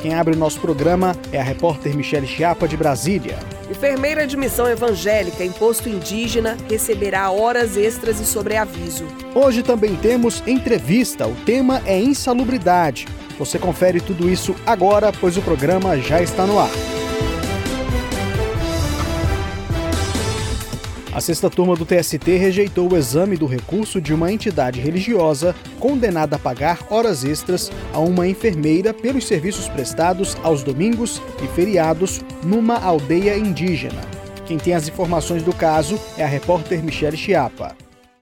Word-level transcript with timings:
Quem 0.00 0.14
abre 0.14 0.34
o 0.34 0.38
nosso 0.38 0.58
programa 0.60 1.14
é 1.30 1.38
a 1.38 1.42
repórter 1.42 1.94
Michele 1.94 2.26
Chiapa, 2.26 2.66
de 2.66 2.76
Brasília. 2.76 3.38
Enfermeira 3.70 4.26
de 4.26 4.34
missão 4.36 4.66
evangélica 4.66 5.44
em 5.44 5.52
posto 5.52 5.90
indígena 5.90 6.56
receberá 6.68 7.30
horas 7.30 7.76
extras 7.76 8.18
e 8.18 8.24
sobreaviso. 8.24 9.06
Hoje 9.34 9.62
também 9.62 9.94
temos 9.96 10.42
entrevista. 10.46 11.26
O 11.26 11.34
tema 11.44 11.82
é 11.84 12.00
insalubridade. 12.00 13.06
Você 13.38 13.58
confere 13.58 14.00
tudo 14.00 14.28
isso 14.28 14.54
agora, 14.66 15.12
pois 15.12 15.36
o 15.36 15.42
programa 15.42 15.98
já 15.98 16.22
está 16.22 16.46
no 16.46 16.58
ar. 16.58 16.99
A 21.20 21.22
sexta 21.22 21.50
turma 21.50 21.76
do 21.76 21.84
TST 21.84 22.34
rejeitou 22.38 22.90
o 22.90 22.96
exame 22.96 23.36
do 23.36 23.44
recurso 23.44 24.00
de 24.00 24.14
uma 24.14 24.32
entidade 24.32 24.80
religiosa 24.80 25.54
condenada 25.78 26.36
a 26.36 26.38
pagar 26.38 26.78
horas 26.88 27.24
extras 27.24 27.70
a 27.92 27.98
uma 27.98 28.26
enfermeira 28.26 28.94
pelos 28.94 29.26
serviços 29.26 29.68
prestados 29.68 30.34
aos 30.42 30.62
domingos 30.62 31.20
e 31.44 31.46
feriados 31.48 32.22
numa 32.42 32.78
aldeia 32.82 33.36
indígena. 33.36 34.00
Quem 34.46 34.56
tem 34.56 34.72
as 34.72 34.88
informações 34.88 35.42
do 35.42 35.52
caso 35.52 36.00
é 36.16 36.24
a 36.24 36.26
repórter 36.26 36.82
Michele 36.82 37.18
Chiapa. 37.18 37.76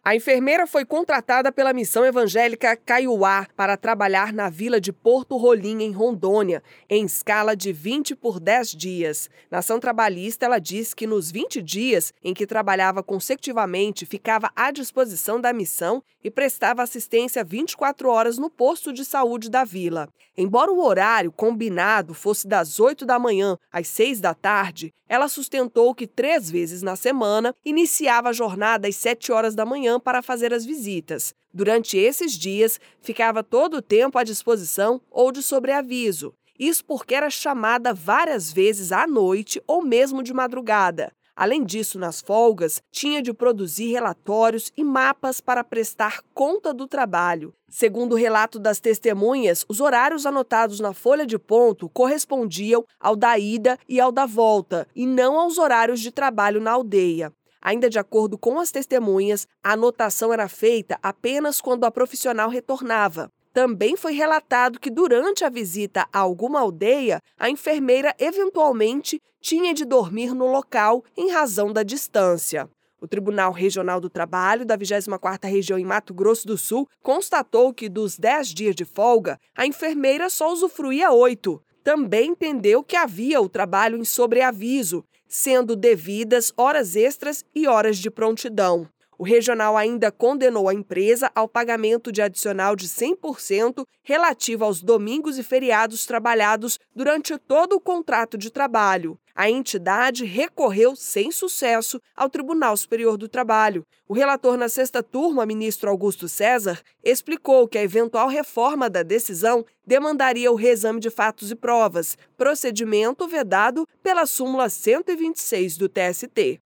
A 0.09 0.17
enfermeira 0.17 0.67
foi 0.67 0.87
contratada 0.87 1.53
pela 1.53 1.75
missão 1.75 2.03
evangélica 2.03 2.75
Caiuá 2.75 3.47
para 3.55 3.77
trabalhar 3.77 4.33
na 4.33 4.49
vila 4.49 4.80
de 4.80 4.91
Porto 4.91 5.37
Rolim, 5.37 5.83
em 5.83 5.93
Rondônia, 5.93 6.63
em 6.88 7.05
escala 7.05 7.55
de 7.55 7.74
20 7.74 8.16
por 8.16 8.41
10 8.41 8.71
dias. 8.71 9.29
Na 9.51 9.59
ação 9.59 9.79
trabalhista, 9.79 10.47
ela 10.47 10.59
diz 10.59 10.95
que 10.95 11.07
nos 11.07 11.30
20 11.30 11.60
dias 11.60 12.15
em 12.24 12.32
que 12.32 12.47
trabalhava 12.47 13.02
consecutivamente, 13.02 14.07
ficava 14.07 14.51
à 14.57 14.71
disposição 14.71 15.38
da 15.38 15.52
missão 15.52 16.02
e 16.25 16.30
prestava 16.30 16.82
assistência 16.82 17.45
24 17.45 18.09
horas 18.09 18.38
no 18.38 18.49
posto 18.49 18.95
de 18.95 19.04
saúde 19.04 19.51
da 19.51 19.63
vila. 19.63 20.09
Embora 20.41 20.71
o 20.71 20.82
horário 20.82 21.32
combinado 21.32 22.15
fosse 22.15 22.47
das 22.47 22.79
8 22.79 23.04
da 23.04 23.19
manhã 23.19 23.59
às 23.73 23.88
6 23.88 24.21
da 24.21 24.32
tarde, 24.32 24.95
ela 25.09 25.27
sustentou 25.27 25.93
que 25.95 26.07
três 26.07 26.49
vezes 26.49 26.80
na 26.80 26.95
semana 26.95 27.52
iniciava 27.65 28.29
a 28.29 28.32
jornada 28.32 28.87
às 28.87 28.95
7 28.95 29.32
horas 29.32 29.54
da 29.54 29.66
manhã 29.66 29.98
para 29.99 30.23
fazer 30.23 30.52
as 30.52 30.65
visitas. 30.65 31.35
Durante 31.52 31.96
esses 31.96 32.32
dias, 32.32 32.80
ficava 33.01 33.43
todo 33.43 33.79
o 33.79 33.82
tempo 33.82 34.18
à 34.18 34.24
disposição 34.24 35.01
ou 35.10 35.32
de 35.32 35.43
sobreaviso. 35.43 36.35
Isso 36.59 36.85
porque 36.85 37.15
era 37.15 37.30
chamada 37.30 37.95
várias 37.95 38.52
vezes 38.52 38.91
à 38.91 39.07
noite 39.07 39.63
ou 39.66 39.82
mesmo 39.82 40.23
de 40.23 40.35
madrugada. 40.35 41.13
Além 41.38 41.65
disso, 41.65 42.01
nas 42.01 42.21
folgas, 42.21 42.82
tinha 42.91 43.23
de 43.23 43.32
produzir 43.32 43.93
relatórios 43.93 44.73
e 44.76 44.82
mapas 44.82 45.41
para 45.41 45.63
prestar 45.63 46.21
conta 46.35 46.74
do 46.74 46.88
trabalho. 46.88 47.54
Segundo 47.69 48.15
o 48.15 48.16
relato 48.16 48.59
das 48.59 48.80
testemunhas, 48.80 49.65
os 49.69 49.80
horários 49.80 50.26
anotados 50.26 50.80
na 50.80 50.93
folha 50.93 51.24
de 51.24 51.38
ponto 51.38 51.88
correspondiam 51.91 52.85
ao 52.99 53.15
da 53.15 53.38
ida 53.38 53.79
e 53.88 54.01
ao 54.01 54.10
da 54.10 54.26
volta, 54.26 54.88
e 54.96 55.07
não 55.07 55.38
aos 55.38 55.59
horários 55.59 56.01
de 56.01 56.10
trabalho 56.10 56.60
na 56.60 56.73
aldeia. 56.73 57.32
Ainda 57.60 57.90
de 57.90 57.98
acordo 57.98 58.38
com 58.38 58.59
as 58.59 58.70
testemunhas, 58.70 59.46
a 59.62 59.73
anotação 59.73 60.32
era 60.32 60.48
feita 60.48 60.98
apenas 61.02 61.60
quando 61.60 61.84
a 61.84 61.90
profissional 61.90 62.48
retornava. 62.48 63.30
Também 63.52 63.96
foi 63.96 64.12
relatado 64.12 64.78
que 64.78 64.91
durante 64.91 65.44
a 65.44 65.48
visita 65.48 66.06
a 66.12 66.20
alguma 66.20 66.60
aldeia, 66.60 67.20
a 67.38 67.50
enfermeira 67.50 68.14
eventualmente 68.19 69.20
tinha 69.41 69.75
de 69.75 69.84
dormir 69.84 70.34
no 70.34 70.47
local 70.47 71.04
em 71.16 71.30
razão 71.30 71.72
da 71.72 71.82
distância. 71.82 72.68
O 73.00 73.06
Tribunal 73.06 73.52
Regional 73.52 74.00
do 74.00 74.10
Trabalho 74.10 74.66
da 74.66 74.76
24ª 74.76 75.48
Região 75.48 75.78
em 75.78 75.84
Mato 75.84 76.12
Grosso 76.12 76.47
do 76.47 76.58
Sul 76.58 76.88
constatou 77.00 77.72
que 77.72 77.88
dos 77.88 78.18
10 78.18 78.48
dias 78.48 78.74
de 78.74 78.84
folga, 78.84 79.38
a 79.56 79.64
enfermeira 79.66 80.28
só 80.28 80.52
usufruía 80.52 81.12
oito. 81.12 81.62
Também 81.84 82.30
entendeu 82.30 82.82
que 82.82 82.97
havia 82.97 83.41
o 83.41 83.48
trabalho 83.48 83.97
em 83.97 84.04
sobreaviso, 84.04 85.04
sendo 85.28 85.77
devidas 85.77 86.53
horas 86.56 86.97
extras 86.97 87.44
e 87.55 87.69
horas 87.69 87.99
de 87.99 88.11
prontidão. 88.11 88.89
O 89.18 89.24
regional 89.24 89.76
ainda 89.76 90.12
condenou 90.12 90.68
a 90.68 90.74
empresa 90.74 91.28
ao 91.34 91.48
pagamento 91.48 92.12
de 92.12 92.22
adicional 92.22 92.76
de 92.76 92.86
100% 92.86 93.84
relativo 94.04 94.64
aos 94.64 94.80
domingos 94.80 95.36
e 95.38 95.42
feriados 95.42 96.06
trabalhados 96.06 96.78
durante 96.94 97.36
todo 97.36 97.72
o 97.72 97.80
contrato 97.80 98.38
de 98.38 98.48
trabalho. 98.48 99.18
A 99.34 99.50
entidade 99.50 100.24
recorreu 100.24 100.94
sem 100.94 101.32
sucesso 101.32 102.00
ao 102.16 102.30
Tribunal 102.30 102.76
Superior 102.76 103.16
do 103.16 103.28
Trabalho. 103.28 103.84
O 104.08 104.14
relator 104.14 104.56
na 104.56 104.68
sexta 104.68 105.02
turma, 105.02 105.44
ministro 105.44 105.90
Augusto 105.90 106.28
César, 106.28 106.80
explicou 107.02 107.66
que 107.66 107.76
a 107.76 107.82
eventual 107.82 108.28
reforma 108.28 108.88
da 108.88 109.02
decisão 109.02 109.66
demandaria 109.84 110.50
o 110.50 110.56
reexame 110.56 111.00
de 111.00 111.10
fatos 111.10 111.50
e 111.50 111.56
provas, 111.56 112.16
procedimento 112.36 113.26
vedado 113.26 113.84
pela 114.00 114.26
súmula 114.26 114.68
126 114.68 115.76
do 115.76 115.88
TST. 115.88 116.60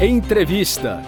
Entrevista. 0.00 1.00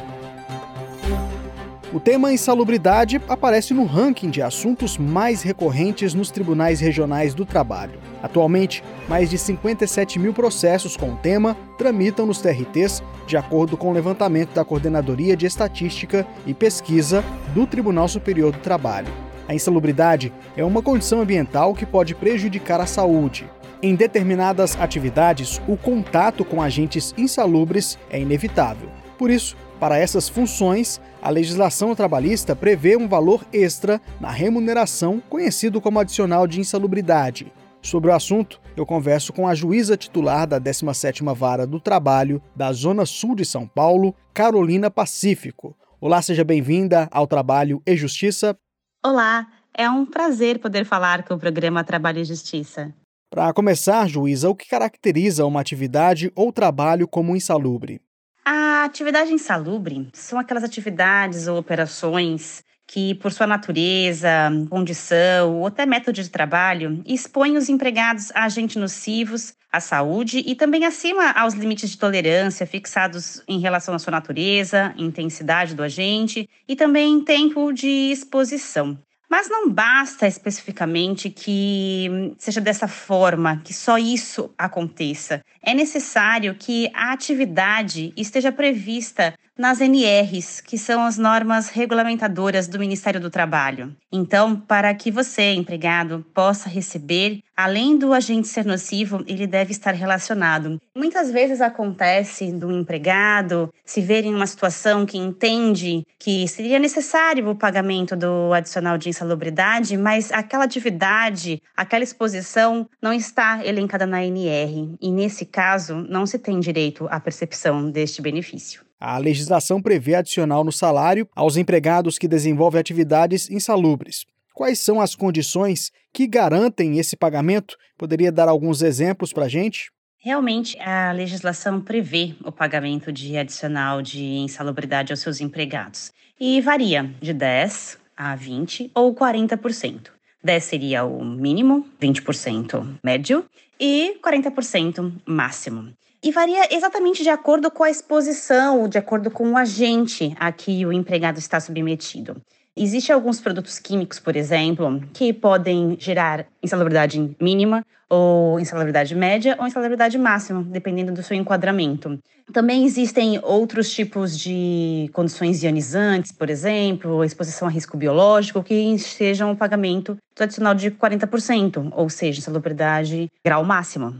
O 1.92 1.98
tema 1.98 2.32
insalubridade 2.32 3.20
aparece 3.28 3.74
no 3.74 3.84
ranking 3.84 4.30
de 4.30 4.41
assuntos 4.41 4.97
mais 4.97 5.42
recorrentes 5.42 6.14
nos 6.14 6.30
tribunais 6.30 6.78
regionais 6.78 7.34
do 7.34 7.44
trabalho. 7.44 7.98
Atualmente, 8.22 8.84
mais 9.08 9.28
de 9.28 9.38
57 9.38 10.20
mil 10.20 10.32
processos 10.32 10.97
com 10.97 11.10
o 11.10 11.16
tema 11.16 11.56
tramitam 11.76 12.26
nos 12.26 12.41
TRTs, 12.41 13.02
de 13.26 13.36
acordo 13.36 13.76
com 13.76 13.91
o 13.91 13.92
levantamento 13.92 14.54
da 14.54 14.64
Coordenadoria 14.64 15.36
de 15.36 15.47
Estatística 15.47 16.24
e 16.47 16.54
Pesquisa 16.54 17.24
do 17.53 17.66
Tribunal 17.66 18.06
Superior 18.06 18.53
do 18.53 18.60
Trabalho. 18.60 19.12
A 19.48 19.54
insalubridade 19.54 20.32
é 20.56 20.64
uma 20.64 20.80
condição 20.80 21.20
ambiental 21.20 21.74
que 21.74 21.84
pode 21.84 22.14
prejudicar 22.14 22.80
a 22.80 22.86
saúde, 22.86 23.50
em 23.82 23.94
determinadas 23.94 24.76
atividades, 24.81 25.60
o 25.69 25.76
contato 25.76 26.44
com 26.44 26.62
agentes 26.62 27.14
insalubres 27.16 27.98
é 28.10 28.20
inevitável. 28.20 28.88
Por 29.19 29.31
isso, 29.31 29.56
para 29.78 29.98
essas 29.98 30.28
funções, 30.28 31.00
a 31.20 31.28
legislação 31.28 31.94
trabalhista 31.94 32.56
prevê 32.56 32.97
um 32.97 33.06
valor 33.06 33.44
extra 33.53 34.00
na 34.20 34.31
remuneração, 34.31 35.22
conhecido 35.28 35.81
como 35.81 36.00
adicional 36.00 36.47
de 36.47 36.60
insalubridade. 36.60 37.53
Sobre 37.82 38.10
o 38.10 38.15
assunto, 38.15 38.60
eu 38.76 38.86
converso 38.86 39.32
com 39.32 39.47
a 39.47 39.54
juíza 39.54 39.97
titular 39.97 40.47
da 40.47 40.60
17ª 40.60 41.34
Vara 41.34 41.66
do 41.66 41.78
Trabalho 41.78 42.42
da 42.54 42.72
Zona 42.72 43.04
Sul 43.04 43.36
de 43.36 43.44
São 43.44 43.66
Paulo, 43.66 44.15
Carolina 44.32 44.91
Pacífico. 44.91 45.76
Olá, 46.00 46.20
seja 46.22 46.42
bem-vinda 46.42 47.09
ao 47.12 47.26
Trabalho 47.26 47.81
e 47.86 47.97
Justiça. 47.97 48.56
Olá, 49.04 49.47
é 49.72 49.88
um 49.88 50.06
prazer 50.06 50.59
poder 50.59 50.84
falar 50.84 51.22
com 51.22 51.34
o 51.34 51.38
programa 51.38 51.84
Trabalho 51.84 52.20
e 52.20 52.25
Justiça. 52.25 52.92
Para 53.28 53.53
começar, 53.53 54.09
juíza, 54.09 54.48
o 54.48 54.54
que 54.54 54.69
caracteriza 54.69 55.44
uma 55.44 55.60
atividade 55.60 56.31
ou 56.34 56.53
trabalho 56.53 57.09
como 57.09 57.34
insalubre? 57.34 58.00
A 58.44 58.84
atividade 58.84 59.32
insalubre 59.32 60.09
são 60.12 60.38
aquelas 60.38 60.62
atividades 60.62 61.48
ou 61.48 61.59
operações 61.59 62.62
que, 62.86 63.16
por 63.16 63.32
sua 63.32 63.47
natureza, 63.47 64.31
condição 64.70 65.59
ou 65.59 65.66
até 65.66 65.84
método 65.84 66.22
de 66.22 66.31
trabalho, 66.31 67.03
expõem 67.04 67.56
os 67.56 67.69
empregados 67.69 68.31
a 68.32 68.44
agentes 68.44 68.76
nocivos 68.76 69.54
à 69.72 69.81
saúde 69.81 70.38
e 70.47 70.54
também 70.54 70.84
acima 70.84 71.32
aos 71.32 71.54
limites 71.54 71.91
de 71.91 71.98
tolerância 71.98 72.65
fixados 72.65 73.42
em 73.48 73.59
relação 73.59 73.92
à 73.92 73.98
sua 73.98 74.12
natureza, 74.12 74.94
intensidade 74.97 75.75
do 75.75 75.82
agente 75.82 76.48
e 76.69 76.76
também 76.76 77.20
tempo 77.25 77.72
de 77.72 78.12
exposição. 78.12 78.97
Mas 79.28 79.48
não 79.48 79.68
basta 79.68 80.26
especificamente 80.26 81.28
que 81.30 82.34
seja 82.38 82.60
dessa 82.60 82.86
forma, 82.86 83.60
que 83.64 83.74
só 83.74 83.98
isso 83.98 84.54
aconteça. 84.56 85.42
É 85.60 85.74
necessário 85.74 86.54
que 86.54 86.88
a 86.94 87.12
atividade 87.12 88.12
esteja 88.16 88.52
prevista 88.52 89.34
nas 89.56 89.80
NRs, 89.80 90.60
que 90.60 90.76
são 90.76 91.03
as 91.03 91.16
normas 91.16 91.68
regulamentadoras 91.68 92.68
do 92.68 92.78
Ministério 92.78 93.20
do 93.20 93.30
Trabalho. 93.30 93.97
Então, 94.12 94.54
para 94.54 94.94
que 94.94 95.10
você, 95.10 95.54
empregado, 95.54 96.24
possa 96.34 96.68
receber, 96.68 97.41
além 97.56 97.97
do 97.97 98.12
agente 98.12 98.48
ser 98.48 98.66
nocivo, 98.66 99.24
ele 99.26 99.47
deve 99.47 99.72
estar 99.72 99.92
relacionado. 99.92 100.80
Muitas 100.94 101.30
vezes 101.30 101.60
acontece 101.60 102.53
do 102.53 102.70
empregado 102.70 103.72
se 103.84 104.00
ver 104.00 104.24
em 104.24 104.34
uma 104.34 104.47
situação 104.47 105.06
que 105.06 105.16
entende 105.16 106.06
que 106.18 106.47
seria 106.47 106.78
necessário 106.78 107.48
o 107.48 107.56
pagamento 107.56 108.14
do 108.14 108.52
adicional 108.52 108.98
de 108.98 109.09
insalubridade, 109.09 109.97
mas 109.97 110.30
aquela 110.32 110.64
atividade, 110.64 111.62
aquela 111.76 112.04
exposição 112.04 112.88
não 113.00 113.12
está 113.12 113.64
elencada 113.64 114.06
na 114.06 114.24
NR. 114.24 114.94
E 115.00 115.10
nesse 115.10 115.47
caso, 115.47 115.94
não 116.09 116.26
se 116.26 116.38
tem 116.38 116.60
direito 116.60 117.06
à 117.10 117.18
percepção 117.18 117.91
deste 117.91 118.20
benefício. 118.20 118.85
A 118.98 119.19
legislação 119.19 119.83
prevê 119.83 120.15
adicional 120.15 120.65
no 120.65 120.72
salário 120.72 121.28
aos 121.34 121.57
empregados 121.57 122.19
que 122.19 122.27
desenvolvem 122.27 122.81
atividades 122.81 123.51
insalubres. 123.51 124.25
Quais 124.54 124.81
são 124.81 125.01
as 125.03 125.15
condições 125.15 125.93
que 126.13 126.27
garantem 126.27 126.98
esse 126.98 127.15
pagamento? 127.15 127.77
Poderia 127.98 128.33
dar 128.33 128.48
alguns 128.48 128.81
exemplos 128.81 129.33
para 129.33 129.45
a 129.45 129.48
gente? 129.48 129.91
Realmente, 130.19 130.81
a 130.81 131.13
legislação 131.13 131.81
prevê 131.81 132.34
o 132.43 132.51
pagamento 132.51 133.13
de 133.13 133.37
adicional 133.37 134.01
de 134.01 134.25
insalubridade 134.25 135.13
aos 135.13 135.21
seus 135.21 135.41
empregados 135.41 136.10
e 136.41 136.60
varia 136.63 137.15
de 137.21 137.34
10 137.34 137.98
a 138.16 138.34
20 138.34 138.91
ou 138.95 139.15
40%. 139.15 140.09
10 140.43 140.65
seria 140.65 141.04
o 141.04 141.25
mínimo, 141.25 141.87
20% 142.01 142.98
médio 143.04 143.45
e 143.78 144.16
40% 144.25 145.13
máximo. 145.27 145.93
E 146.22 146.33
varia 146.33 146.74
exatamente 146.74 147.22
de 147.22 147.28
acordo 147.28 147.71
com 147.71 147.84
a 147.84 147.91
exposição, 147.91 148.89
de 148.89 148.98
acordo 148.98 149.30
com 149.30 149.51
o 149.51 149.57
agente 149.57 150.34
a 150.41 150.51
que 150.51 150.84
o 150.84 150.92
empregado 150.92 151.39
está 151.39 151.60
submetido. 151.60 152.36
Existem 152.77 153.15
alguns 153.15 153.41
produtos 153.41 153.78
químicos, 153.78 154.21
por 154.21 154.36
exemplo, 154.36 155.03
que 155.15 155.33
podem 155.33 155.97
gerar 155.98 156.47
insalubridade 156.63 157.34
mínima 157.41 157.83
ou 158.09 158.60
insalubridade 158.60 159.15
média 159.15 159.57
ou 159.59 159.66
insalubridade 159.66 160.18
máxima, 160.18 160.63
dependendo 160.63 161.10
do 161.10 161.22
seu 161.22 161.36
enquadramento. 161.36 162.19
Também 162.53 162.84
existem 162.84 163.41
outros 163.42 163.91
tipos 163.91 164.39
de 164.39 165.09
condições 165.12 165.62
ionizantes, 165.62 166.33
por 166.33 166.51
exemplo, 166.51 167.24
exposição 167.24 167.66
a 167.66 167.71
risco 167.71 167.97
biológico, 167.97 168.62
que 168.62 168.98
sejam 168.98 169.53
o 169.53 169.57
pagamento 169.57 170.16
tradicional 170.34 170.74
de 170.74 170.91
40%, 170.91 171.91
ou 171.92 172.10
seja, 172.10 172.41
insalubridade 172.41 173.30
grau 173.45 173.65
máximo. 173.65 174.15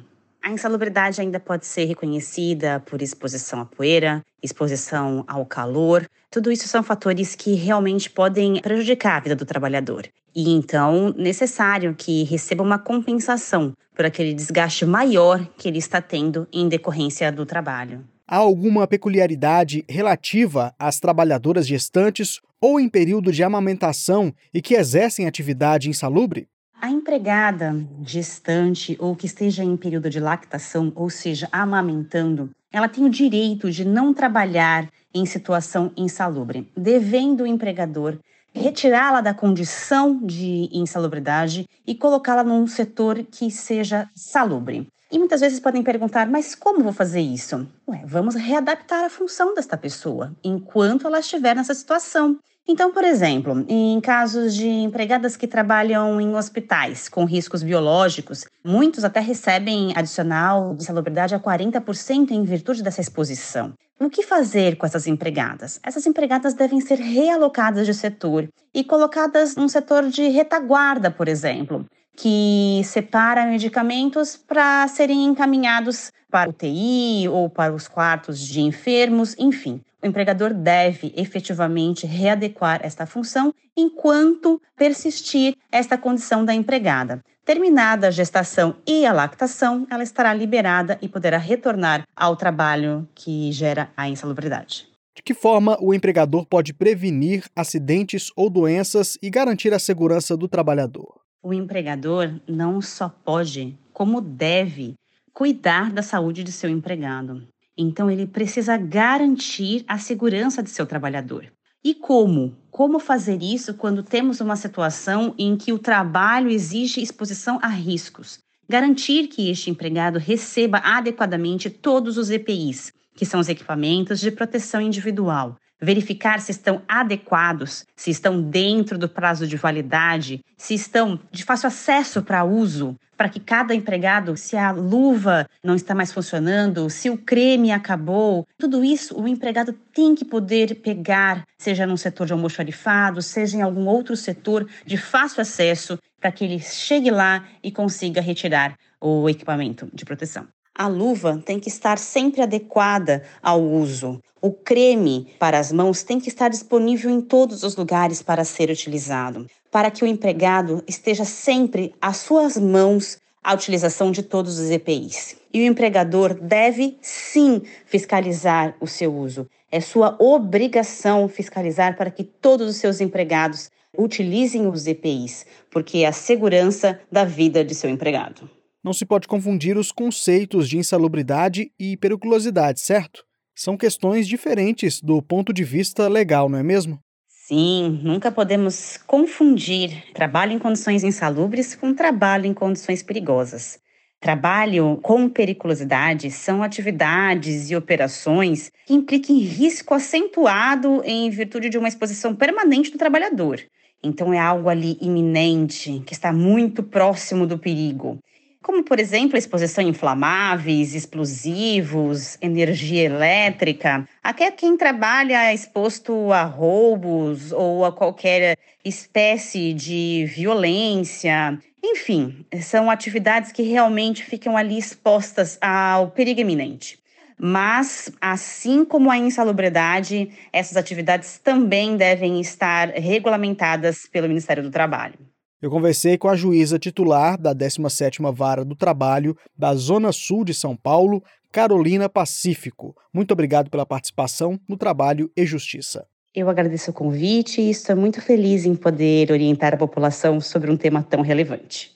A 0.46 0.50
insalubridade 0.52 1.20
ainda 1.20 1.40
pode 1.40 1.66
ser 1.66 1.87
reconhecida 1.87 2.78
por 2.78 3.02
exposição 3.02 3.58
à 3.58 3.64
poeira, 3.64 4.22
exposição 4.40 5.25
ao 5.26 5.44
calor. 5.44 6.08
Tudo 6.31 6.52
isso 6.52 6.69
são 6.69 6.84
fatores 6.84 7.34
que 7.34 7.54
realmente 7.54 8.08
podem 8.08 8.60
prejudicar 8.60 9.16
a 9.16 9.20
vida 9.20 9.34
do 9.34 9.44
trabalhador. 9.44 10.06
E 10.32 10.52
então, 10.52 11.12
necessário 11.19 11.96
que 11.98 12.22
receba 12.22 12.62
uma 12.62 12.78
compensação 12.78 13.72
por 13.93 14.06
aquele 14.06 14.32
desgaste 14.32 14.87
maior 14.87 15.44
que 15.58 15.66
ele 15.66 15.78
está 15.78 16.00
tendo 16.00 16.46
em 16.52 16.69
decorrência 16.69 17.32
do 17.32 17.44
trabalho. 17.44 18.04
Há 18.25 18.37
alguma 18.37 18.87
peculiaridade 18.87 19.84
relativa 19.88 20.72
às 20.78 21.00
trabalhadoras 21.00 21.66
gestantes 21.66 22.40
ou 22.60 22.78
em 22.78 22.88
período 22.88 23.32
de 23.32 23.42
amamentação 23.42 24.32
e 24.54 24.62
que 24.62 24.75
exercem 24.75 25.26
atividade 25.26 25.90
insalubre? 25.90 26.46
A 26.86 26.88
empregada 26.88 27.74
gestante 28.04 28.96
ou 29.00 29.16
que 29.16 29.26
esteja 29.26 29.64
em 29.64 29.76
período 29.76 30.08
de 30.08 30.20
lactação, 30.20 30.92
ou 30.94 31.10
seja, 31.10 31.48
amamentando, 31.50 32.48
ela 32.70 32.88
tem 32.88 33.04
o 33.04 33.10
direito 33.10 33.68
de 33.72 33.84
não 33.84 34.14
trabalhar 34.14 34.88
em 35.12 35.26
situação 35.26 35.90
insalubre, 35.96 36.70
devendo 36.76 37.42
o 37.42 37.46
empregador 37.46 38.20
retirá-la 38.54 39.20
da 39.20 39.34
condição 39.34 40.20
de 40.22 40.68
insalubridade 40.72 41.68
e 41.84 41.92
colocá-la 41.92 42.44
num 42.44 42.68
setor 42.68 43.20
que 43.32 43.50
seja 43.50 44.08
salubre. 44.14 44.86
E 45.10 45.18
muitas 45.18 45.40
vezes 45.40 45.58
podem 45.58 45.82
perguntar, 45.82 46.28
mas 46.28 46.54
como 46.54 46.84
vou 46.84 46.92
fazer 46.92 47.20
isso? 47.20 47.66
Ué, 47.88 48.04
vamos 48.06 48.36
readaptar 48.36 49.04
a 49.04 49.10
função 49.10 49.56
desta 49.56 49.76
pessoa 49.76 50.36
enquanto 50.44 51.08
ela 51.08 51.18
estiver 51.18 51.56
nessa 51.56 51.74
situação. 51.74 52.38
Então, 52.68 52.92
por 52.92 53.04
exemplo, 53.04 53.64
em 53.68 54.00
casos 54.00 54.52
de 54.52 54.66
empregadas 54.66 55.36
que 55.36 55.46
trabalham 55.46 56.20
em 56.20 56.34
hospitais 56.34 57.08
com 57.08 57.24
riscos 57.24 57.62
biológicos, 57.62 58.44
muitos 58.64 59.04
até 59.04 59.20
recebem 59.20 59.92
adicional 59.94 60.74
de 60.74 60.84
salubridade 60.84 61.32
a 61.32 61.38
40% 61.38 62.32
em 62.32 62.42
virtude 62.42 62.82
dessa 62.82 63.00
exposição. 63.00 63.72
O 64.00 64.10
que 64.10 64.24
fazer 64.24 64.76
com 64.76 64.84
essas 64.84 65.06
empregadas? 65.06 65.78
Essas 65.80 66.06
empregadas 66.06 66.54
devem 66.54 66.80
ser 66.80 66.98
realocadas 66.98 67.86
de 67.86 67.94
setor 67.94 68.48
e 68.74 68.82
colocadas 68.82 69.54
num 69.54 69.68
setor 69.68 70.08
de 70.08 70.26
retaguarda, 70.28 71.08
por 71.08 71.28
exemplo, 71.28 71.86
que 72.16 72.82
separa 72.84 73.46
medicamentos 73.46 74.36
para 74.36 74.88
serem 74.88 75.24
encaminhados 75.24 76.10
para 76.36 76.50
o 76.50 76.52
TI 76.52 77.26
ou 77.30 77.48
para 77.48 77.72
os 77.72 77.88
quartos 77.88 78.38
de 78.38 78.60
enfermos, 78.60 79.34
enfim. 79.38 79.80
O 80.02 80.06
empregador 80.06 80.52
deve 80.52 81.10
efetivamente 81.16 82.06
readequar 82.06 82.78
esta 82.82 83.06
função 83.06 83.54
enquanto 83.74 84.60
persistir 84.76 85.56
esta 85.72 85.96
condição 85.96 86.44
da 86.44 86.52
empregada. 86.52 87.24
Terminada 87.42 88.08
a 88.08 88.10
gestação 88.10 88.76
e 88.86 89.06
a 89.06 89.14
lactação, 89.14 89.86
ela 89.90 90.02
estará 90.02 90.34
liberada 90.34 90.98
e 91.00 91.08
poderá 91.08 91.38
retornar 91.38 92.02
ao 92.14 92.36
trabalho 92.36 93.08
que 93.14 93.50
gera 93.50 93.88
a 93.96 94.06
insalubridade. 94.06 94.86
De 95.14 95.22
que 95.22 95.32
forma 95.32 95.78
o 95.80 95.94
empregador 95.94 96.44
pode 96.44 96.74
prevenir 96.74 97.44
acidentes 97.56 98.30
ou 98.36 98.50
doenças 98.50 99.16
e 99.22 99.30
garantir 99.30 99.72
a 99.72 99.78
segurança 99.78 100.36
do 100.36 100.46
trabalhador? 100.46 101.14
O 101.42 101.54
empregador 101.54 102.30
não 102.46 102.82
só 102.82 103.08
pode, 103.08 103.74
como 103.94 104.20
deve, 104.20 104.96
cuidar 105.36 105.92
da 105.92 106.00
saúde 106.00 106.42
de 106.42 106.50
seu 106.50 106.70
empregado. 106.70 107.46
Então, 107.76 108.10
ele 108.10 108.26
precisa 108.26 108.74
garantir 108.78 109.84
a 109.86 109.98
segurança 109.98 110.62
de 110.62 110.70
seu 110.70 110.86
trabalhador. 110.86 111.52
E 111.84 111.94
como? 111.94 112.56
Como 112.70 112.98
fazer 112.98 113.42
isso 113.42 113.74
quando 113.74 114.02
temos 114.02 114.40
uma 114.40 114.56
situação 114.56 115.34
em 115.36 115.54
que 115.54 115.74
o 115.74 115.78
trabalho 115.78 116.48
exige 116.48 117.02
exposição 117.02 117.58
a 117.60 117.68
riscos? 117.68 118.38
Garantir 118.66 119.28
que 119.28 119.50
este 119.50 119.68
empregado 119.68 120.18
receba 120.18 120.78
adequadamente 120.78 121.68
todos 121.68 122.16
os 122.16 122.30
EPIs, 122.30 122.90
que 123.14 123.26
são 123.26 123.38
os 123.38 123.50
equipamentos 123.50 124.20
de 124.20 124.30
proteção 124.30 124.80
individual, 124.80 125.58
verificar 125.78 126.40
se 126.40 126.50
estão 126.50 126.80
adequados, 126.88 127.84
se 127.94 128.10
estão 128.10 128.40
dentro 128.40 128.98
do 128.98 129.06
prazo 129.08 129.46
de 129.46 129.58
validade, 129.58 130.40
se 130.56 130.72
estão 130.72 131.20
de 131.30 131.44
fácil 131.44 131.66
acesso 131.66 132.22
para 132.22 132.42
uso, 132.42 132.96
para 133.16 133.28
que 133.28 133.40
cada 133.40 133.74
empregado, 133.74 134.36
se 134.36 134.56
a 134.56 134.70
luva 134.70 135.48
não 135.64 135.74
está 135.74 135.94
mais 135.94 136.12
funcionando, 136.12 136.90
se 136.90 137.08
o 137.08 137.16
creme 137.16 137.72
acabou, 137.72 138.46
tudo 138.58 138.84
isso 138.84 139.18
o 139.18 139.26
empregado 139.26 139.72
tem 139.92 140.14
que 140.14 140.24
poder 140.24 140.76
pegar, 140.76 141.44
seja 141.58 141.86
num 141.86 141.96
setor 141.96 142.26
de 142.26 142.32
almoxarifado, 142.32 143.22
seja 143.22 143.56
em 143.56 143.62
algum 143.62 143.86
outro 143.86 144.16
setor 144.16 144.68
de 144.84 144.96
fácil 144.96 145.40
acesso, 145.40 145.98
para 146.20 146.32
que 146.32 146.44
ele 146.44 146.60
chegue 146.60 147.10
lá 147.10 147.44
e 147.62 147.70
consiga 147.70 148.20
retirar 148.20 148.76
o 149.00 149.28
equipamento 149.28 149.88
de 149.92 150.04
proteção. 150.04 150.46
A 150.74 150.88
luva 150.88 151.42
tem 151.44 151.58
que 151.58 151.68
estar 151.68 151.96
sempre 151.96 152.42
adequada 152.42 153.22
ao 153.42 153.62
uso. 153.62 154.20
O 154.42 154.52
creme 154.52 155.34
para 155.38 155.58
as 155.58 155.72
mãos 155.72 156.02
tem 156.02 156.20
que 156.20 156.28
estar 156.28 156.50
disponível 156.50 157.10
em 157.10 157.22
todos 157.22 157.62
os 157.62 157.74
lugares 157.76 158.20
para 158.20 158.44
ser 158.44 158.70
utilizado, 158.70 159.46
para 159.76 159.90
que 159.90 160.02
o 160.02 160.06
empregado 160.06 160.83
esteja 160.88 161.26
sempre 161.26 161.95
às 162.00 162.16
suas 162.16 162.56
mãos 162.56 163.18
a 163.45 163.52
utilização 163.52 164.11
de 164.11 164.23
todos 164.23 164.59
os 164.59 164.71
EPIs. 164.71 165.37
E 165.52 165.61
o 165.61 165.66
empregador 165.66 166.33
deve 166.33 166.97
sim 167.02 167.61
fiscalizar 167.85 168.75
o 168.80 168.87
seu 168.87 169.14
uso. 169.14 169.47
É 169.71 169.78
sua 169.78 170.16
obrigação 170.18 171.28
fiscalizar 171.28 171.95
para 171.95 172.11
que 172.11 172.25
todos 172.25 172.71
os 172.71 172.76
seus 172.76 173.02
empregados 173.02 173.71
utilizem 173.99 174.66
os 174.66 174.87
EPIs, 174.87 175.45
porque 175.71 175.99
é 175.99 176.06
a 176.06 176.12
segurança 176.12 176.99
da 177.12 177.26
vida 177.26 177.62
de 177.62 177.75
seu 177.75 177.90
empregado 177.90 178.49
não 178.83 178.92
se 178.92 179.04
pode 179.04 179.26
confundir 179.26 179.76
os 179.76 179.90
conceitos 179.90 180.68
de 180.68 180.78
insalubridade 180.78 181.73
e 181.76 181.97
periculosidade, 181.97 182.78
certo? 182.78 183.25
São 183.52 183.76
questões 183.76 184.28
diferentes 184.28 185.00
do 185.02 185.21
ponto 185.21 185.52
de 185.52 185.64
vista 185.64 186.06
legal, 186.06 186.49
não 186.49 186.61
é 186.61 186.62
mesmo? 186.62 187.00
Sim, 187.48 188.00
nunca 188.02 188.32
podemos 188.32 188.96
confundir 189.06 190.12
trabalho 190.12 190.50
em 190.50 190.58
condições 190.58 191.04
insalubres 191.04 191.76
com 191.76 191.94
trabalho 191.94 192.44
em 192.44 192.52
condições 192.52 193.04
perigosas. 193.04 193.78
Trabalho 194.18 194.98
com 195.00 195.28
periculosidade 195.28 196.28
são 196.32 196.60
atividades 196.60 197.70
e 197.70 197.76
operações 197.76 198.72
que 198.84 198.94
impliquem 198.94 199.38
risco 199.38 199.94
acentuado 199.94 201.00
em 201.04 201.30
virtude 201.30 201.68
de 201.68 201.78
uma 201.78 201.86
exposição 201.86 202.34
permanente 202.34 202.90
do 202.90 202.98
trabalhador. 202.98 203.62
Então, 204.02 204.34
é 204.34 204.40
algo 204.40 204.68
ali 204.68 204.98
iminente, 205.00 206.02
que 206.04 206.14
está 206.14 206.32
muito 206.32 206.82
próximo 206.82 207.46
do 207.46 207.56
perigo 207.56 208.18
como, 208.66 208.82
por 208.82 208.99
exemplo, 208.99 209.38
exposição 209.38 209.85
a 209.85 209.87
inflamáveis, 209.87 210.92
explosivos, 210.92 212.37
energia 212.42 213.04
elétrica. 213.04 214.08
Até 214.20 214.50
quem 214.50 214.76
trabalha 214.76 215.54
exposto 215.54 216.32
a 216.32 216.42
roubos 216.42 217.52
ou 217.52 217.85
a 217.85 217.92
qualquer 217.92 218.58
espécie 218.85 219.73
de 219.73 220.26
violência. 220.35 221.56
Enfim, 221.80 222.44
são 222.61 222.90
atividades 222.90 223.52
que 223.52 223.62
realmente 223.62 224.25
ficam 224.25 224.56
ali 224.56 224.76
expostas 224.76 225.56
ao 225.61 226.11
perigo 226.11 226.40
iminente. 226.40 226.99
Mas, 227.38 228.11
assim 228.20 228.85
como 228.85 229.12
a 229.12 229.16
insalubridade, 229.16 230.28
essas 230.52 230.76
atividades 230.76 231.38
também 231.38 231.96
devem 231.96 232.40
estar 232.40 232.88
regulamentadas 232.88 234.08
pelo 234.11 234.26
Ministério 234.26 234.64
do 234.64 234.73
Trabalho. 234.73 235.36
Eu 235.66 235.70
conversei 235.70 236.16
com 236.16 236.28
a 236.28 236.37
juíza 236.37 236.78
titular 236.78 237.37
da 237.37 237.52
17ª 237.52 238.32
Vara 238.32 238.64
do 238.64 238.76
Trabalho 238.76 239.37
da 239.58 239.75
Zona 239.75 240.12
Sul 240.12 240.44
de 240.44 240.54
São 240.54 240.76
Paulo, 240.76 241.20
Carolina 241.50 242.08
Pacífico. 242.08 242.94
Muito 243.12 243.32
obrigado 243.32 243.68
pela 243.68 243.85
participação 243.85 244.61
no 244.68 244.76
Trabalho 244.76 245.28
e 245.37 245.44
Justiça. 245.44 246.06
Eu 246.32 246.49
agradeço 246.49 246.92
o 246.92 246.94
convite 246.94 247.61
e 247.61 247.70
estou 247.70 247.96
muito 247.96 248.23
feliz 248.23 248.64
em 248.64 248.76
poder 248.76 249.32
orientar 249.32 249.75
a 249.75 249.76
população 249.76 250.40
sobre 250.40 250.70
um 250.70 250.76
tema 250.76 251.02
tão 251.02 251.20
relevante. 251.20 251.95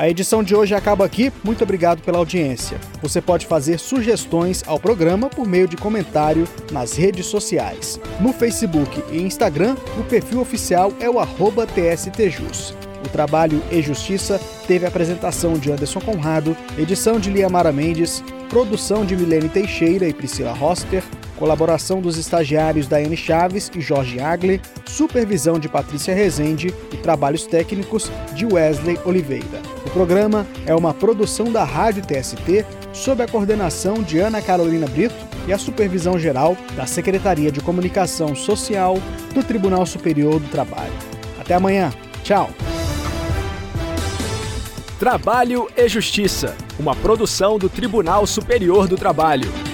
A 0.00 0.08
edição 0.08 0.42
de 0.42 0.54
hoje 0.54 0.74
acaba 0.74 1.04
aqui. 1.04 1.30
Muito 1.44 1.62
obrigado 1.62 2.00
pela 2.00 2.16
audiência. 2.16 2.80
Você 3.02 3.20
pode 3.20 3.44
fazer 3.44 3.78
sugestões 3.78 4.64
ao 4.66 4.80
programa 4.80 5.28
por 5.28 5.46
meio 5.46 5.68
de 5.68 5.76
comentário 5.76 6.48
nas 6.72 6.96
redes 6.96 7.26
sociais. 7.26 8.00
No 8.18 8.32
Facebook 8.32 9.04
e 9.12 9.20
Instagram, 9.20 9.76
o 9.98 10.04
perfil 10.04 10.40
oficial 10.40 10.90
é 11.00 11.10
o 11.10 11.18
TSTJus. 11.66 12.74
O 13.04 13.10
trabalho 13.10 13.62
e 13.70 13.82
Justiça 13.82 14.40
teve 14.66 14.86
apresentação 14.86 15.58
de 15.58 15.70
Anderson 15.70 16.00
Conrado, 16.00 16.56
edição 16.78 17.20
de 17.20 17.28
Liamara 17.28 17.70
Mendes, 17.70 18.24
produção 18.48 19.04
de 19.04 19.14
Milene 19.14 19.50
Teixeira 19.50 20.08
e 20.08 20.14
Priscila 20.14 20.54
Roster, 20.54 21.04
colaboração 21.40 22.02
dos 22.02 22.18
estagiários 22.18 22.86
Daiane 22.86 23.16
Chaves 23.16 23.70
e 23.74 23.80
Jorge 23.80 24.20
Agle, 24.20 24.60
supervisão 24.86 25.58
de 25.58 25.70
Patrícia 25.70 26.14
Rezende 26.14 26.72
e 26.92 26.96
trabalhos 26.98 27.46
técnicos 27.46 28.12
de 28.34 28.44
Wesley 28.44 28.98
Oliveira. 29.06 29.62
O 29.86 29.90
programa 29.90 30.46
é 30.66 30.74
uma 30.74 30.92
produção 30.92 31.50
da 31.50 31.64
Rádio 31.64 32.02
TST 32.02 32.66
sob 32.92 33.22
a 33.22 33.26
coordenação 33.26 34.02
de 34.02 34.18
Ana 34.18 34.42
Carolina 34.42 34.86
Brito 34.86 35.14
e 35.48 35.52
a 35.52 35.58
supervisão 35.58 36.18
geral 36.18 36.54
da 36.76 36.84
Secretaria 36.84 37.50
de 37.50 37.60
Comunicação 37.60 38.34
Social 38.34 38.98
do 39.32 39.42
Tribunal 39.42 39.86
Superior 39.86 40.38
do 40.38 40.48
Trabalho. 40.48 40.92
Até 41.40 41.54
amanhã. 41.54 41.90
Tchau. 42.22 42.50
Trabalho 44.98 45.66
e 45.74 45.88
Justiça, 45.88 46.54
uma 46.78 46.94
produção 46.94 47.58
do 47.58 47.70
Tribunal 47.70 48.26
Superior 48.26 48.86
do 48.86 48.98
Trabalho. 48.98 49.69